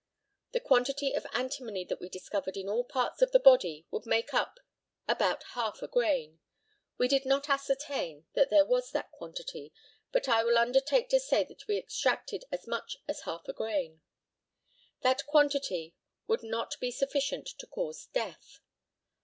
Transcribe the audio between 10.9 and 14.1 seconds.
to say that we extracted as much as half a grain.